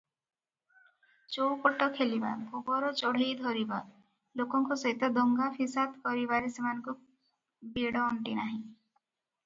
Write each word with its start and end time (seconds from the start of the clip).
ଚଉପଟ 1.35 1.87
ଖେଳିବା, 1.97 2.31
ଗୋବର 2.53 2.89
ଚଢ଼େଇଧରିବା 3.03 3.79
ଲୋକଙ୍କ 4.41 4.79
ସହିତ 4.85 5.13
ଦଙ୍ଗା 5.21 5.53
ଫିସାଦ 5.61 6.05
କରିବାରେ 6.09 6.53
ସେମାନଙ୍କୁ 6.59 7.01
ବେଳ 7.79 8.07
ଅଣ୍ଟେ 8.15 8.39
ନାହିଁ। 8.43 8.61